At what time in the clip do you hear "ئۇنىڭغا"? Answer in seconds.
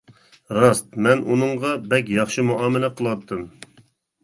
1.35-1.75